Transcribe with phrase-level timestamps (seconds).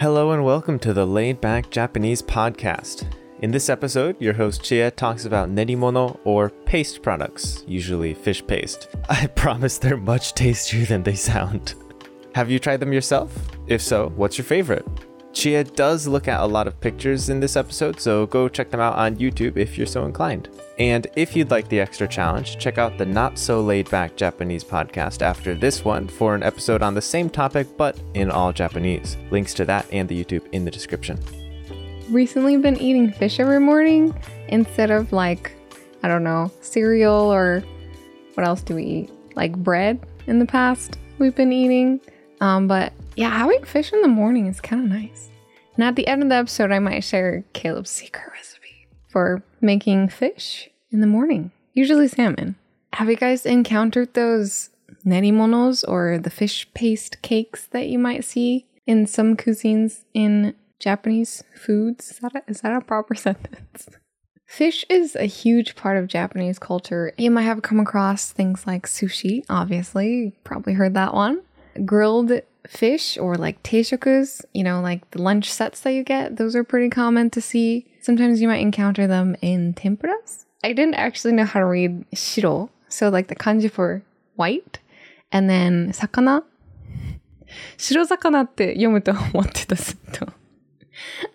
[0.00, 3.04] Hello and welcome to the Laid Back Japanese podcast.
[3.40, 8.88] In this episode, your host Chie talks about nerimono or paste products, usually fish paste.
[9.10, 11.74] I promise they're much tastier than they sound.
[12.34, 13.30] Have you tried them yourself?
[13.66, 14.86] If so, what's your favorite?
[15.32, 18.80] Chie does look at a lot of pictures in this episode, so go check them
[18.80, 20.48] out on YouTube if you're so inclined.
[20.78, 24.64] And if you'd like the extra challenge, check out the Not So Laid Back Japanese
[24.64, 29.16] podcast after this one for an episode on the same topic but in all Japanese.
[29.30, 31.18] Links to that and the YouTube in the description.
[32.08, 34.18] Recently been eating fish every morning
[34.48, 35.52] instead of like,
[36.02, 37.62] I don't know, cereal or
[38.34, 39.10] what else do we eat?
[39.36, 42.00] Like bread in the past we've been eating.
[42.40, 45.30] Um, but yeah, having fish in the morning is kind of nice.
[45.74, 50.08] And at the end of the episode, I might share Caleb's secret recipe for making
[50.08, 52.56] fish in the morning, usually salmon.
[52.94, 54.70] Have you guys encountered those
[55.04, 61.44] nerimonos or the fish paste cakes that you might see in some cuisines in Japanese
[61.54, 62.10] foods?
[62.10, 63.88] Is that a, is that a proper sentence?
[64.46, 67.12] Fish is a huge part of Japanese culture.
[67.16, 70.34] You might have come across things like sushi, obviously.
[70.42, 71.42] Probably heard that one
[71.85, 72.31] grilled
[72.67, 76.63] fish or like teishokus, you know, like the lunch sets that you get, those are
[76.63, 77.85] pretty common to see.
[78.01, 80.45] Sometimes you might encounter them in tempuras.
[80.63, 84.03] I didn't actually know how to read shiro, so like the kanji for
[84.35, 84.79] white,
[85.31, 86.43] and then sakana.
[87.77, 90.27] 白魚って読むと思ってたずっと。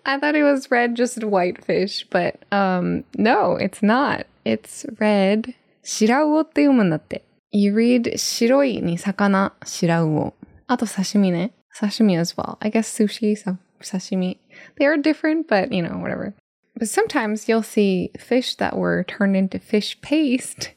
[0.03, 4.25] I thought it was red, just white fish, but um, no, it's not.
[4.43, 5.55] It's red.
[5.83, 7.23] 白魚って読むんだって。
[7.56, 10.32] you read 白いに魚、白魚。
[10.66, 11.52] あと刺身ね。
[11.78, 12.56] 刺身 as well.
[12.60, 14.38] I guess sushi, so sashimi.
[14.78, 16.34] They are different, but you know, whatever.
[16.76, 20.72] But sometimes you'll see fish that were turned into fish paste,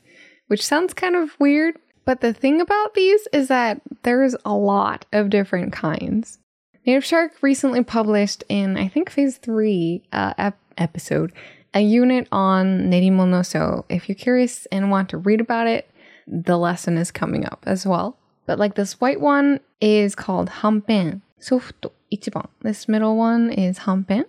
[0.47, 1.75] which sounds kind of weird.
[2.05, 6.39] But the thing about these is that there's a lot of different kinds.
[6.88, 11.33] NativShark recently published in, I think, phase three uh, ep- episode,
[11.73, 13.45] a unit on nerimono.
[13.45, 15.88] So If you're curious and want to read about it,
[16.28, 18.19] the lesson is coming up as well.
[18.47, 21.22] But like this white one is called hampen.
[21.38, 22.48] Soft 1番.
[22.62, 24.26] This middle one is hampen.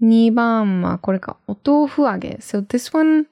[0.00, 1.36] 2番はこれか。
[1.46, 2.38] お豆腐揚げ.
[2.40, 3.26] So this one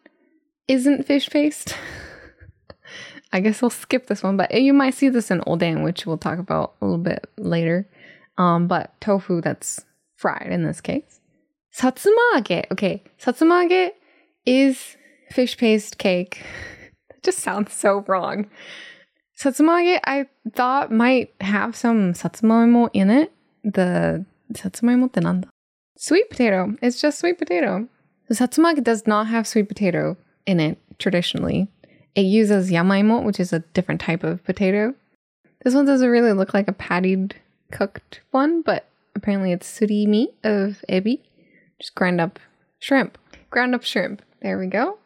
[0.69, 1.75] isn't fish paste.
[3.33, 6.19] I guess we'll skip this one, but you might see this in oden, which we'll
[6.19, 7.89] talk about a little bit later.
[8.39, 9.85] Um, but tofu that's
[10.17, 11.21] fried in this case.
[11.75, 12.65] Satsumage.
[12.71, 13.91] Okay, satsumage
[14.45, 14.97] is
[15.31, 16.43] fish paste cake.
[17.24, 18.50] just sounds so wrong.
[19.38, 23.32] Satsumage, I thought might have some satsumaimo in it.
[23.64, 25.48] The satsumaimo te nanda?
[25.98, 26.76] Sweet potato.
[26.82, 27.88] It's just sweet potato.
[28.28, 31.68] The satsumage does not have sweet potato in it traditionally.
[32.16, 34.94] It uses yamaimo, which is a different type of potato.
[35.64, 37.36] This one doesn't really look like a patted,
[37.72, 41.20] cooked one, but apparently it's surimi of ebi.
[41.80, 42.40] Just grind up
[42.80, 43.18] shrimp.
[43.50, 44.22] Ground up shrimp.
[44.42, 44.98] There we go.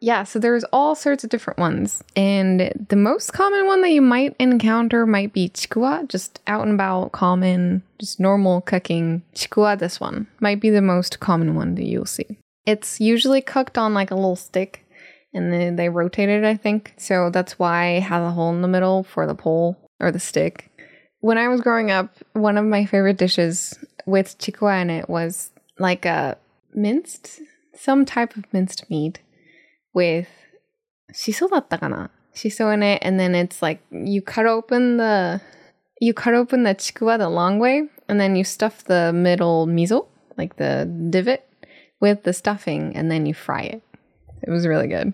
[0.00, 2.02] Yeah, so there's all sorts of different ones.
[2.16, 6.74] And the most common one that you might encounter might be chikuwa, just out and
[6.74, 9.22] about, common, just normal cooking.
[9.34, 12.38] Chikuwa, this one, might be the most common one that you'll see.
[12.64, 14.86] It's usually cooked on like a little stick
[15.34, 16.94] and then they rotate it, I think.
[16.96, 20.18] So that's why it has a hole in the middle for the pole or the
[20.18, 20.70] stick.
[21.20, 25.50] When I was growing up, one of my favorite dishes with chikuwa in it was
[25.78, 26.38] like a
[26.72, 27.40] minced,
[27.74, 29.20] some type of minced meat
[29.92, 30.28] with
[31.12, 35.40] shiso datta Shiso in it, and then it's like you cut open the
[36.00, 40.06] you cut open the chikuwa the long way, and then you stuff the middle miso,
[40.38, 41.46] like the divot,
[42.00, 43.82] with the stuffing, and then you fry it.
[44.42, 45.12] It was really good.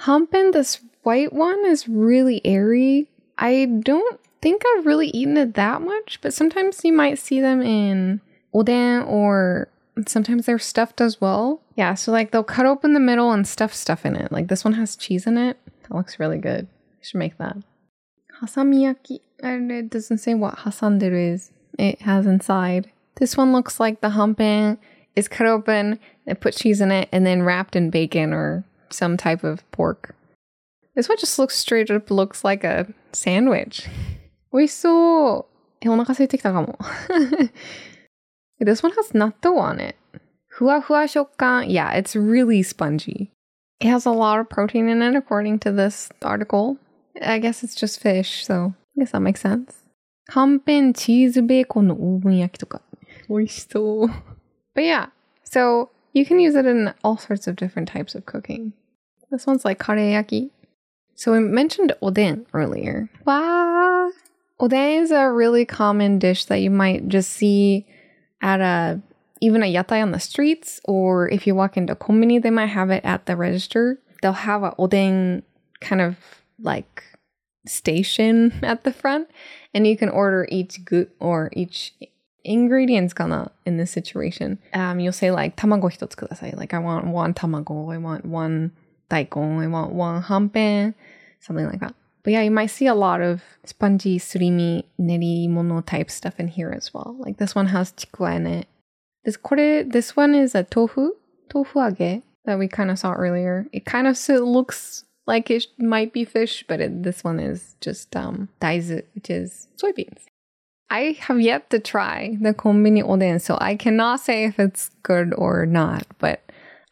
[0.00, 3.08] Hanpen, this white one, is really airy.
[3.38, 7.62] I don't think I've really eaten it that much, but sometimes you might see them
[7.62, 8.20] in
[8.54, 9.68] oden or
[10.06, 11.62] sometimes their stuff does well.
[11.76, 14.32] Yeah, so like they'll cut open the middle and stuff stuff in it.
[14.32, 15.58] Like this one has cheese in it.
[15.82, 16.68] That looks really good.
[17.00, 17.56] You should make that.
[18.42, 19.20] Hasamiyaki.
[19.42, 21.52] It doesn't say what hasanderu is.
[21.78, 22.90] It has inside.
[23.16, 24.78] This one looks like the hanpen
[25.16, 25.98] is cut open.
[26.26, 30.14] and put cheese in it and then wrapped in bacon or some type of pork.
[30.94, 33.88] This one just looks straight up looks like a sandwich.
[34.52, 35.44] 美味しそう。
[35.80, 36.78] え、お腹空いてきたかも。
[38.61, 39.95] this one has natto on it.
[40.57, 41.69] Hua hua shokkan.
[41.69, 43.31] Yeah, it's really spongy.
[43.79, 46.77] It has a lot of protein in it, according to this article.
[47.21, 49.83] I guess it's just fish, so I guess that makes sense.
[50.29, 52.81] はんぺんチーズベーコンのオーブン焼きとか。
[53.29, 54.07] 美味しそう。
[54.75, 55.09] But yeah,
[55.45, 58.73] so you can use it in all sorts of different types of cooking.
[59.31, 60.49] This one's like kareyaki.
[61.15, 63.09] So we mentioned oden earlier.
[63.25, 64.11] Wow.
[64.59, 67.85] Oden is a really common dish that you might just see
[68.42, 69.00] at a
[69.40, 72.90] even a yatai on the streets, or if you walk into kombini, they might have
[72.90, 73.98] it at the register.
[74.20, 75.42] They'll have a oden
[75.80, 76.16] kind of
[76.60, 77.02] like
[77.66, 79.28] station at the front,
[79.74, 81.94] and you can order each good or each
[82.44, 84.58] ingredients kana in this situation.
[84.74, 86.56] Um, you'll say like tamago hitotsu kudasai.
[86.56, 88.72] Like I want one tamago, I want one
[89.10, 90.94] daikon, I want one hampen,
[91.40, 91.94] something like that.
[92.24, 96.70] But yeah, you might see a lot of spongy surimi nerimono type stuff in here
[96.70, 97.16] as well.
[97.18, 98.68] Like this one has chikuwa in it.
[99.24, 101.12] This kore, this one is a tofu,
[101.48, 103.66] tofu age that we kind of saw earlier.
[103.72, 108.14] It kind of looks like it might be fish, but it, this one is just
[108.16, 110.24] um daizu, which is soybeans.
[110.90, 115.32] I have yet to try the konbini oden, so I cannot say if it's good
[115.36, 116.06] or not.
[116.18, 116.42] But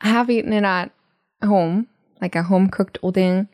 [0.00, 0.90] I have eaten it at
[1.44, 1.86] home,
[2.20, 3.48] like a home cooked oden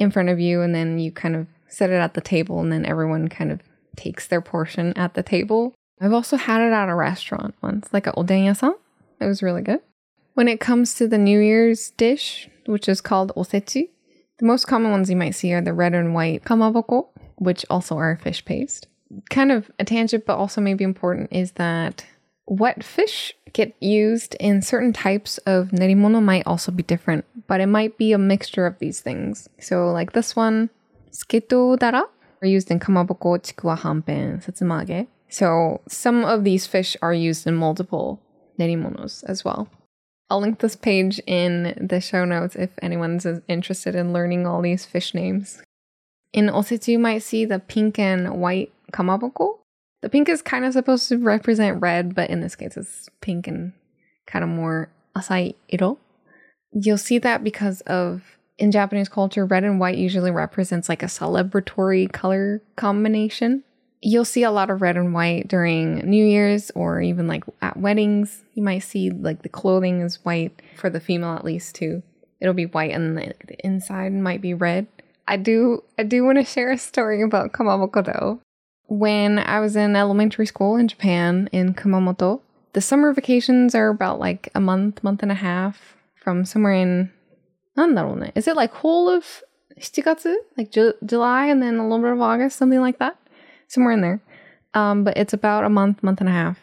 [0.00, 2.72] in front of you, and then you kind of set it at the table, and
[2.72, 3.60] then everyone kind of
[3.96, 5.74] takes their portion at the table.
[6.00, 8.74] I've also had it at a restaurant once, like a oden yasan.
[9.20, 9.80] It was really good.
[10.34, 13.90] When it comes to the New Year's dish, which is called osechi,
[14.38, 17.98] the most common ones you might see are the red and white kamaboko, which also
[17.98, 18.86] are fish paste
[19.28, 22.04] kind of a tangent, but also maybe important, is that
[22.50, 27.66] what fish get used in certain types of nerimono might also be different, but it
[27.66, 29.48] might be a mixture of these things.
[29.60, 30.68] So, like this one,
[31.12, 32.02] sketo dara
[32.42, 35.06] are used in kamaboko, chikuwa, hampen, satsumage.
[35.28, 38.20] So, some of these fish are used in multiple
[38.58, 39.68] nerimonos as well.
[40.28, 44.84] I'll link this page in the show notes if anyone's interested in learning all these
[44.84, 45.62] fish names.
[46.32, 49.59] In osechi, you might see the pink and white kamaboko.
[50.02, 53.46] The pink is kind of supposed to represent red, but in this case, it's pink
[53.46, 53.72] and
[54.26, 55.98] kind of more asai iro.
[56.72, 58.22] You'll see that because of
[58.56, 63.64] in Japanese culture, red and white usually represents like a celebratory color combination.
[64.02, 67.76] You'll see a lot of red and white during New Year's or even like at
[67.76, 68.44] weddings.
[68.54, 72.02] You might see like the clothing is white for the female at least too.
[72.40, 74.86] It'll be white and the, inside might be red.
[75.28, 78.40] I do I do want to share a story about kamaboko though
[78.90, 82.40] when I was in elementary school in Japan in Kumamoto,
[82.72, 87.10] the summer vacations are about like a month, month and a half from somewhere in,
[88.34, 89.42] is it like whole of
[89.78, 93.16] 7 Like Ju- July and then a little bit of August, something like that?
[93.68, 94.20] Somewhere in there.
[94.74, 96.58] Um, but it's about a month, month and a half.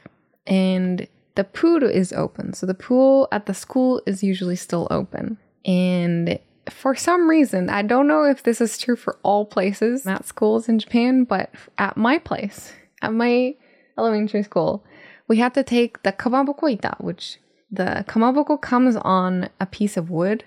[0.46, 2.54] And the pool is open.
[2.54, 5.38] So the pool at the school is usually still open.
[5.64, 6.40] And
[6.72, 10.70] for some reason, I don't know if this is true for all places at schools
[10.70, 13.56] in Japan, but at my place, at my
[13.98, 14.84] elementary school,
[15.28, 17.40] we had to take the kamaboko ita, which
[17.72, 20.44] the kamaboko comes on a piece of wood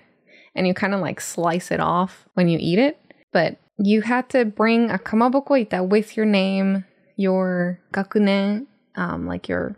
[0.55, 2.99] and you kind of like slice it off when you eat it.
[3.31, 6.85] But you had to bring a kamaboko ita with your name,
[7.15, 8.65] your gakunen,
[8.95, 9.75] um, like your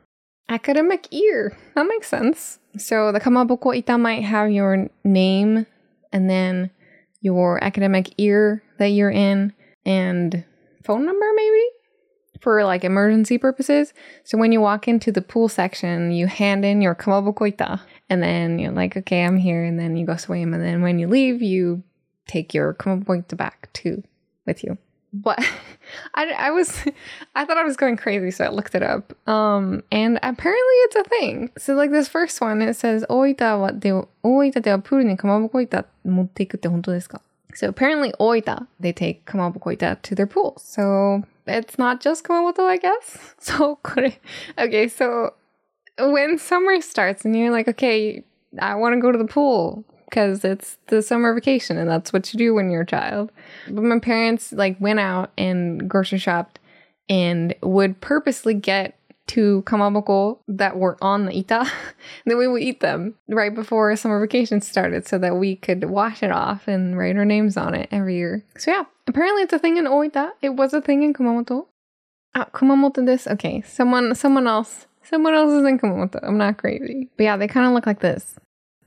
[0.49, 1.57] academic year.
[1.75, 2.59] That makes sense.
[2.77, 5.67] So the kamaboko ita might have your name
[6.13, 6.71] and then
[7.19, 9.53] your academic year that you're in
[9.85, 10.45] and
[10.83, 11.63] phone number maybe
[12.39, 13.93] for like emergency purposes.
[14.23, 17.79] So when you walk into the pool section, you hand in your kamabokoita
[18.09, 19.63] and then you're like, okay, I'm here.
[19.63, 20.53] And then you go swim.
[20.53, 21.83] And then when you leave, you
[22.27, 24.03] take your kamabokoita back too
[24.45, 24.77] with you
[25.13, 25.39] but
[26.15, 26.83] I, I was
[27.35, 29.13] I thought I was going crazy, so I looked it up.
[29.29, 31.51] Um, and apparently it's a thing.
[31.57, 33.59] So like this first one, it says Oita
[34.23, 35.85] Oita?
[37.55, 40.63] So apparently Oita they take kamaboko ita to their pools.
[40.63, 43.35] So it's not just Kumamoto, I guess.
[43.39, 43.79] So
[44.57, 45.33] okay, so
[45.99, 48.23] when summer starts and you're like, okay,
[48.59, 52.31] I want to go to the pool because it's the summer vacation and that's what
[52.31, 53.31] you do when you're a child.
[53.67, 56.59] But my parents like went out and grocery shopped
[57.09, 61.65] and would purposely get two kamaboko that were on the ita.
[62.27, 66.21] then we would eat them right before summer vacation started so that we could wash
[66.21, 68.45] it off and write our names on it every year.
[68.55, 70.29] So yeah, apparently it's a thing in Oita.
[70.43, 71.65] It was a thing in Kumamoto.
[72.35, 73.25] Ah, Kumamoto this?
[73.25, 74.85] Okay, someone someone else.
[75.01, 76.19] Someone else is in Kumamoto.
[76.21, 77.09] I'm not crazy.
[77.17, 78.35] But yeah, they kind of look like this.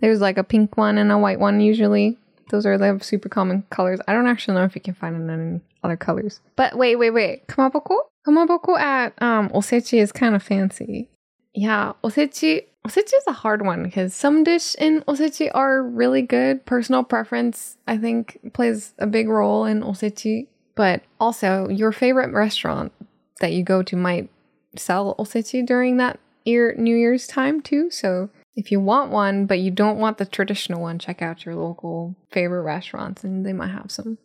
[0.01, 2.19] There's like a pink one and a white one usually.
[2.51, 4.01] Those are the super common colors.
[4.07, 6.41] I don't actually know if you can find them in any other colors.
[6.55, 7.47] But wait, wait, wait.
[7.49, 7.97] Kamaboko?
[8.27, 11.09] Kamaboko at um, osechi is kind of fancy.
[11.55, 12.65] Yeah, osechi.
[12.87, 16.65] Osechi is a hard one because some dish in osechi are really good.
[16.67, 20.47] Personal preference, I think, plays a big role in osechi.
[20.77, 22.93] But also, your favorite restaurant
[23.41, 24.29] that you go to might
[24.77, 27.91] sell osechi during that year New Year's time too.
[27.91, 31.55] So if you want one, but you don't want the traditional one, check out your
[31.55, 34.17] local favorite restaurants and they might have some.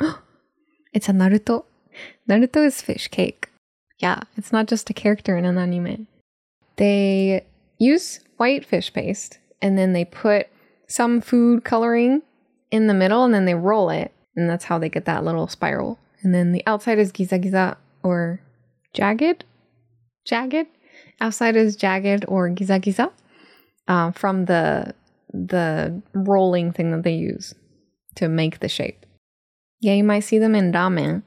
[0.92, 1.64] it's a Naruto.
[2.28, 3.50] Naruto is fish cake.
[3.98, 6.06] Yeah, it's not just a character in an anime.
[6.76, 7.44] They
[7.78, 10.48] use white fish paste and then they put
[10.88, 12.22] some food coloring
[12.70, 14.12] in the middle and then they roll it.
[14.34, 15.98] And that's how they get that little spiral.
[16.22, 18.40] And then the outside is giza giza or
[18.94, 19.44] jagged.
[20.24, 20.66] Jagged.
[21.20, 23.12] Outside is jagged or giza giza
[23.88, 24.94] uh, from the
[25.32, 27.54] the rolling thing that they use
[28.14, 29.04] to make the shape.
[29.80, 31.22] Yeah, you might see them in ramen,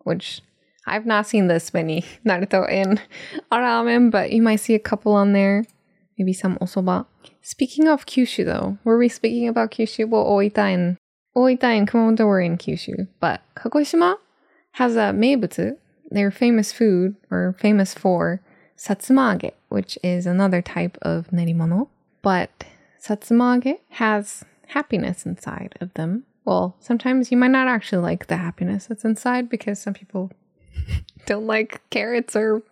[0.00, 0.42] which
[0.86, 3.00] I've not seen this many Naruto in
[3.52, 5.64] ramen, but you might see a couple on there.
[6.18, 7.06] Maybe some osoba.
[7.42, 10.08] Speaking of Kyushu, though, were we speaking about Kyushu?
[10.08, 10.96] Well, Oita and
[11.36, 14.16] Oita and Kumamoto were in Kyushu, but Kagoshima
[14.72, 15.76] has a meibutsu.
[16.10, 18.40] Their famous food, or famous for,
[18.76, 21.88] satsumage, which is another type of nerimono.
[22.24, 22.64] But
[23.00, 26.24] satsumage has happiness inside of them.
[26.46, 30.32] Well, sometimes you might not actually like the happiness that's inside because some people
[31.26, 32.62] don't like carrots or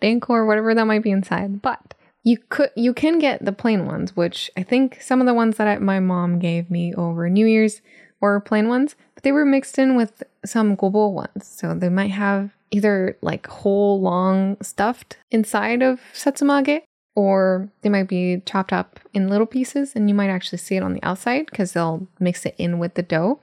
[0.00, 1.62] danko or whatever that might be inside.
[1.62, 1.94] But
[2.24, 5.56] you could you can get the plain ones, which I think some of the ones
[5.56, 7.80] that I, my mom gave me over New Year's
[8.20, 11.46] were plain ones, but they were mixed in with some gobo ones.
[11.46, 16.82] So they might have either like whole long stuffed inside of satsumage
[17.16, 20.82] or they might be chopped up in little pieces and you might actually see it
[20.82, 23.40] on the outside because they'll mix it in with the dough.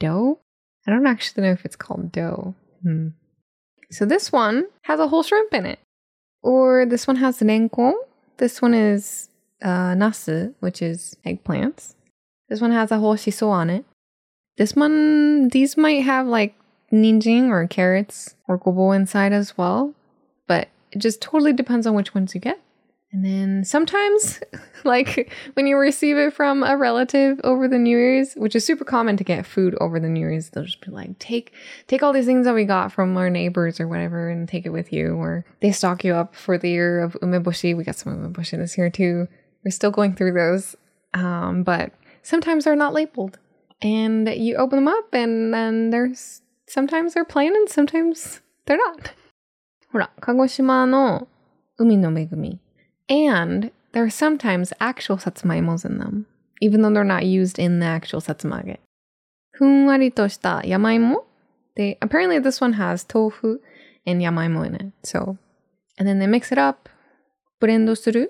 [0.00, 0.40] Dough?
[0.86, 2.54] I don't actually know if it's called dough.
[2.82, 3.08] Hmm.
[3.90, 5.78] So this one has a whole shrimp in it.
[6.42, 7.92] Or this one has renkon.
[8.38, 9.28] This one is
[9.62, 11.94] uh, nasu, which is eggplants.
[12.48, 13.84] This one has a whole shiso on it.
[14.56, 16.54] This one, these might have like
[16.90, 19.92] ninjin or carrots or gobo inside as well.
[20.46, 22.58] But it just totally depends on which ones you get.
[23.15, 24.41] And then sometimes,
[24.83, 28.83] like when you receive it from a relative over the New Year's, which is super
[28.83, 31.53] common to get food over the New Year's, they'll just be like, take
[31.87, 34.71] take all these things that we got from our neighbors or whatever and take it
[34.71, 35.15] with you.
[35.15, 37.75] Or they stock you up for the year of umeboshi.
[37.75, 39.29] We got some umeboshi this year too.
[39.63, 40.75] We're still going through those.
[41.13, 43.39] Um, but sometimes they're not labeled.
[43.81, 49.13] And you open them up and then there's sometimes they're plain and sometimes they're not.
[49.91, 51.29] ほら、鹿児島の
[51.77, 52.59] 海の恵み。
[53.10, 56.26] and there are sometimes actual satsumaimos in them,
[56.60, 58.76] even though they're not used in the actual satsumage.
[59.58, 61.24] Funwari toshita yamaimo.
[61.76, 63.58] They apparently this one has tofu
[64.06, 64.92] and yamaimo in it.
[65.02, 65.38] So,
[65.98, 66.88] and then they mix it up,
[67.60, 68.28] burendo suru,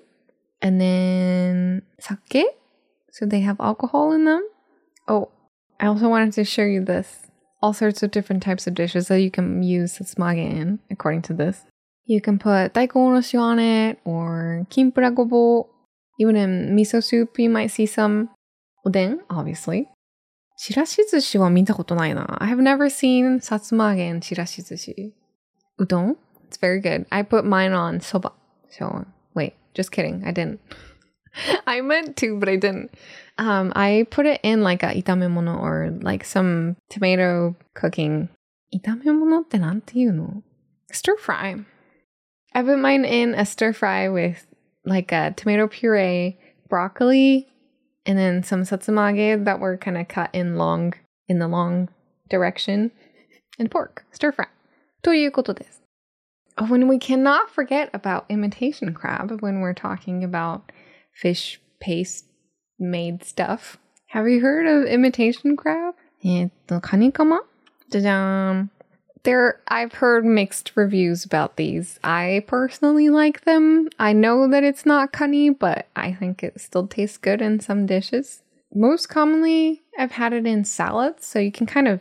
[0.62, 2.46] and then sake.
[3.12, 4.48] So they have alcohol in them.
[5.06, 5.30] Oh,
[5.78, 7.26] I also wanted to show you this.
[7.62, 11.34] All sorts of different types of dishes that you can use satsumage in, according to
[11.34, 11.64] this.
[12.10, 15.68] You can put daikon on it or kimpira gobo.
[16.18, 18.30] Even in miso soup, you might see some
[18.84, 19.88] oden, obviously.
[20.58, 22.26] Chirashi sushi wa mita koto nai na.
[22.38, 25.12] I have never seen satsumage and chirashi sushi.
[25.80, 26.16] Udon?
[26.48, 27.06] It's very good.
[27.12, 28.32] I put mine on soba.
[28.70, 30.24] So, wait, just kidding.
[30.26, 30.58] I didn't.
[31.68, 32.90] I meant to, but I didn't.
[33.38, 38.28] Um, I put it in like a itamemono or like some tomato cooking.
[38.74, 40.42] Itamemono ってなんていうの
[40.92, 41.64] Stir fry.
[42.53, 44.47] I put mine in a stir fry with
[44.85, 46.37] like a tomato puree,
[46.69, 47.47] broccoli,
[48.05, 50.93] and then some satsumage that were kind of cut in long
[51.27, 51.89] in the long
[52.29, 52.91] direction,
[53.59, 54.47] and pork stir fry.
[55.01, 55.81] ということです.
[56.57, 60.71] When we cannot forget about imitation crab when we're talking about
[61.11, 62.25] fish paste
[62.79, 63.77] made stuff.
[64.07, 65.95] Have you heard of imitation crab?
[66.23, 67.41] えっと、カニカマ
[67.89, 68.71] じゃじゃーん。
[69.22, 71.98] There I've heard mixed reviews about these.
[72.02, 73.88] I personally like them.
[73.98, 77.86] I know that it's not cunny, but I think it still tastes good in some
[77.86, 78.42] dishes.
[78.74, 82.00] Most commonly, I've had it in salads, so you can kind of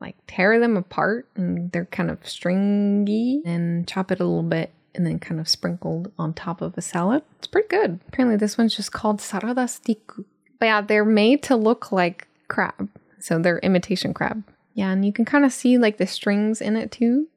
[0.00, 4.70] like tear them apart and they're kind of stringy and chop it a little bit
[4.94, 7.22] and then kind of sprinkled on top of a salad.
[7.38, 8.00] It's pretty good.
[8.08, 10.24] Apparently, this one's just called sarada stiku.
[10.58, 12.88] But yeah, they're made to look like crab,
[13.20, 14.44] so they're imitation crab.
[14.77, 17.27] Yeah, and you can kind of see like the strings in it too.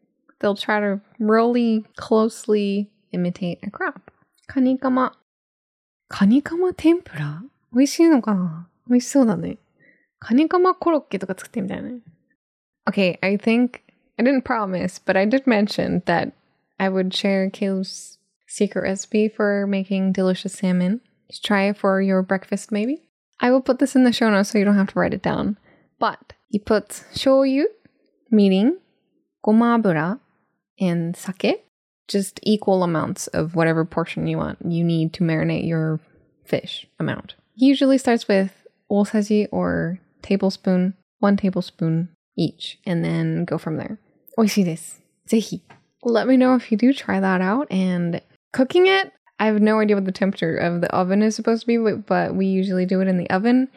[0.41, 4.01] They'll try to really closely imitate a crab.
[4.47, 5.13] カニカマ。
[6.09, 7.43] カニカマ天ぷら
[7.73, 9.59] 美味しいのかな美味しそうだね。
[10.19, 12.01] カニカマコロッケとか作ってみたいね。
[12.89, 13.81] Okay, I think
[14.19, 16.33] I didn't promise, but I did mention that
[16.79, 21.01] I would share Caleb's secret recipe for making delicious salmon.
[21.29, 23.09] Just try it for your breakfast, maybe.
[23.41, 25.23] I will put this in the show notes so you don't have to write it
[25.23, 25.59] down.
[25.99, 27.64] But you put shoyu,
[28.32, 28.74] mirin
[29.46, 30.20] gomabura,
[30.80, 31.64] and sake,
[32.08, 34.60] just equal amounts of whatever portion you want.
[34.64, 36.00] You need to marinate your
[36.46, 37.36] fish amount.
[37.56, 38.52] Usually starts with
[38.92, 43.98] osaji or tablespoon, one tablespoon each, and then go from there.
[44.38, 44.96] Oishii desu.
[45.28, 45.62] Zehi.
[46.04, 47.68] Let me know if you do try that out.
[47.72, 48.22] And
[48.54, 51.68] cooking it, I have no idea what the temperature of the oven is supposed to
[51.68, 53.70] be, but we usually do it in the oven.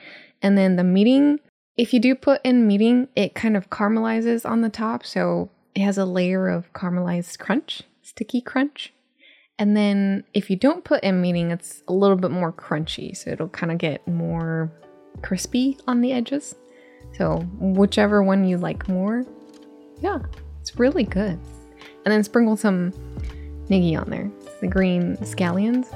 [0.43, 1.39] And then the mirin,
[1.77, 5.05] if you do put in mirin, it kind of caramelizes on the top.
[5.05, 8.93] So it has a layer of caramelized crunch, sticky crunch.
[9.59, 13.17] And then if you don't put in mirin, it's a little bit more crunchy.
[13.17, 14.71] So it'll kind of get more
[15.23, 16.55] crispy on the edges.
[17.17, 19.25] So whichever one you like more,
[20.01, 20.19] yeah,
[20.61, 21.39] it's really good.
[22.05, 22.93] And then sprinkle some
[23.69, 25.93] negi on there, the green scallions.